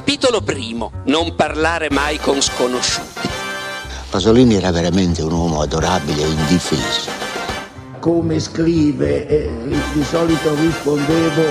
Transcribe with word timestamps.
Capitolo 0.00 0.40
primo. 0.40 0.92
Non 1.04 1.34
parlare 1.34 1.90
mai 1.90 2.16
con 2.16 2.40
sconosciuti. 2.40 3.28
Pasolini 4.08 4.54
era 4.54 4.70
veramente 4.70 5.20
un 5.20 5.30
uomo 5.30 5.60
adorabile 5.60 6.22
e 6.22 6.26
indifeso. 6.26 7.10
Come 7.98 8.40
scrive, 8.40 9.28
eh, 9.28 9.50
di 9.92 10.02
solito 10.02 10.54
rispondevo 10.54 11.42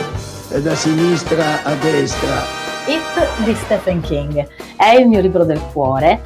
eh, 0.50 0.62
da 0.64 0.74
sinistra 0.74 1.62
a 1.62 1.76
destra. 1.76 2.42
It 2.88 3.44
di 3.44 3.54
Stephen 3.54 4.02
King 4.02 4.48
è 4.76 4.96
il 4.96 5.08
mio 5.08 5.22
libro 5.22 5.46
del 5.46 5.62
cuore. 5.72 6.20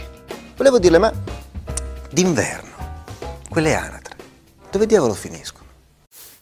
Volevo 0.55 0.79
dirle, 0.79 0.99
ma 0.99 1.11
d'inverno, 2.09 2.75
quelle 3.49 3.75
anatre, 3.75 4.15
dove 4.71 4.85
diavolo 4.85 5.13
finiscono? 5.13 5.67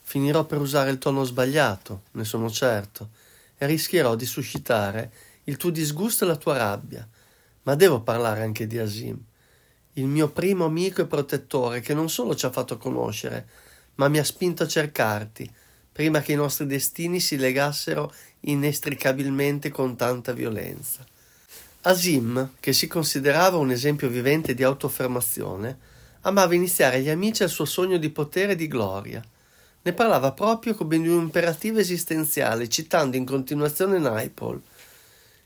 Finirò 0.04 0.44
per 0.44 0.60
usare 0.60 0.92
il 0.92 1.00
tono 1.00 1.24
sbagliato, 1.24 2.02
ne 2.12 2.24
sono 2.24 2.52
certo, 2.52 3.10
e 3.58 3.66
rischierò 3.66 4.14
di 4.14 4.28
suscitare 4.28 5.12
il 5.46 5.58
tuo 5.58 5.70
disgusto 5.70 6.24
e 6.24 6.28
la 6.28 6.36
tua 6.36 6.58
rabbia. 6.58 7.08
Ma 7.64 7.76
devo 7.76 8.02
parlare 8.02 8.42
anche 8.42 8.68
di 8.68 8.80
Asim, 8.80 9.18
il 9.94 10.06
mio 10.06 10.30
primo 10.30 10.66
amico 10.66 11.02
e 11.02 11.06
protettore 11.06 11.80
che 11.82 11.94
non 11.94 12.10
solo 12.10 12.36
ci 12.36 12.46
ha 12.46 12.52
fatto 12.52 12.78
conoscere, 12.78 13.48
ma 13.96 14.08
mi 14.08 14.20
ha 14.20 14.24
spinto 14.24 14.64
a 14.64 14.68
cercarti, 14.68 15.50
prima 15.92 16.22
che 16.22 16.32
i 16.32 16.36
nostri 16.36 16.66
destini 16.66 17.20
si 17.20 17.38
legassero 17.38 18.14
inestricabilmente 18.42 19.70
con 19.70 19.96
tanta 19.96 20.32
violenza. 20.32 21.06
Asim, 21.82 22.52
che 22.60 22.74
si 22.74 22.88
considerava 22.88 23.58
un 23.58 23.72
esempio 23.72 24.08
vivente 24.08 24.54
di 24.54 24.64
autoaffermazione, 24.64 25.78
amava 26.22 26.54
iniziare 26.54 27.02
gli 27.02 27.10
amici 27.10 27.44
al 27.44 27.50
suo 27.50 27.66
sogno 27.66 27.98
di 27.98 28.10
potere 28.10 28.54
e 28.54 28.56
di 28.56 28.68
gloria. 28.68 29.22
Ne 29.84 29.94
parlava 29.94 30.32
proprio 30.32 30.76
come 30.76 31.00
di 31.00 31.08
un 31.08 31.22
imperativo 31.22 31.80
esistenziale, 31.80 32.70
citando 32.70 33.18
in 33.18 33.26
continuazione 33.26 33.98
Naipaul. 33.98 34.62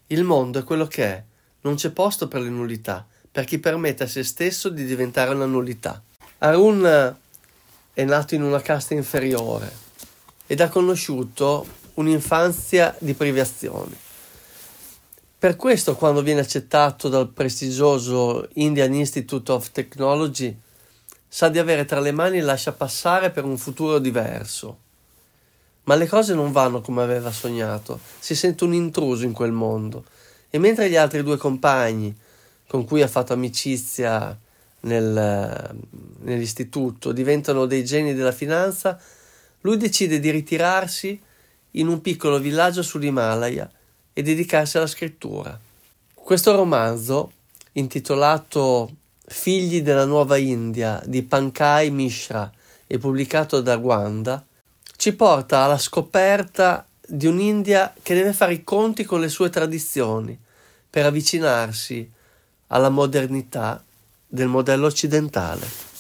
Il 0.08 0.24
mondo 0.24 0.60
è 0.60 0.64
quello 0.64 0.86
che 0.86 1.04
è, 1.04 1.24
non 1.62 1.76
c'è 1.76 1.90
posto 1.90 2.28
per 2.28 2.42
le 2.42 2.50
nullità, 2.50 3.08
per 3.32 3.44
chi 3.46 3.58
permette 3.58 4.04
a 4.04 4.08
se 4.08 4.24
stesso 4.24 4.70
di 4.70 4.86
diventare 4.86 5.34
una 5.34 5.46
nullità. 5.46 6.02
Arun 6.38 7.16
è 7.92 8.04
nato 8.04 8.36
in 8.36 8.44
una 8.44 8.62
casta 8.62 8.94
inferiore 8.94 9.72
ed 10.46 10.62
ha 10.62 10.70
conosciuto 10.70 11.66
un'infanzia 11.96 12.96
di 13.00 13.16
privazioni. 13.16 13.98
Per 15.40 15.56
questo, 15.56 15.96
quando 15.96 16.22
viene 16.22 16.42
accettato 16.42 17.10
dal 17.10 17.30
prestigioso 17.30 18.48
Indian 18.54 18.94
Institute 18.94 19.52
of 19.52 19.72
Technology, 19.72 20.56
sa 21.28 21.50
di 21.50 21.58
avere 21.58 21.86
tra 21.86 22.00
le 22.00 22.12
mani 22.12 22.38
il 22.38 22.46
lascia 22.46 22.74
passare 22.74 23.32
per 23.32 23.44
un 23.44 23.58
futuro 23.58 23.98
diverso. 23.98 24.84
Ma 25.86 25.96
le 25.96 26.08
cose 26.08 26.34
non 26.34 26.52
vanno 26.52 26.82
come 26.82 27.02
aveva 27.02 27.32
sognato, 27.32 28.00
si 28.20 28.36
sente 28.36 28.64
un 28.64 28.74
intruso 28.74 29.26
in 29.26 29.34
quel 29.34 29.52
mondo 29.52 30.04
e 30.50 30.58
mentre 30.58 30.90
gli 30.90 30.96
altri 30.96 31.24
due 31.24 31.38
compagni 31.38 32.16
con 32.68 32.86
cui 32.86 33.02
ha 33.02 33.08
fatto 33.08 33.34
amicizia 33.34 34.38
nel, 34.82 35.76
nell'istituto 36.22 37.12
diventano 37.12 37.66
dei 37.66 37.84
geni 37.84 38.14
della 38.14 38.32
finanza, 38.32 39.00
lui 39.62 39.78
decide 39.78 40.20
di 40.20 40.30
ritirarsi 40.30 41.22
in 41.72 41.88
un 41.88 42.02
piccolo 42.02 42.40
villaggio 42.40 42.82
sull'Himalaya 42.82 43.70
e 44.14 44.22
dedicarsi 44.22 44.78
alla 44.78 44.88
scrittura. 44.88 45.60
Questo 46.14 46.56
romanzo, 46.56 47.32
intitolato 47.74 48.92
Figli 49.28 49.82
della 49.82 50.06
Nuova 50.06 50.38
India 50.38 51.02
di 51.06 51.24
Pankaj 51.24 51.90
Mishra 51.90 52.52
e 52.88 52.98
pubblicato 52.98 53.62
da 53.62 53.76
Gwanda, 53.78 54.46
ci 55.06 55.14
porta 55.14 55.60
alla 55.60 55.78
scoperta 55.78 56.84
di 57.08 57.28
un'India 57.28 57.94
che 58.02 58.16
deve 58.16 58.34
fare 58.34 58.54
i 58.54 58.64
conti 58.64 59.04
con 59.04 59.20
le 59.20 59.30
sue 59.30 59.52
tradizioni 59.52 60.36
per 60.90 61.06
avvicinarsi 61.06 62.12
alla 62.70 62.90
modernità 62.90 63.84
del 64.26 64.48
modello 64.48 64.88
occidentale. 64.88 65.95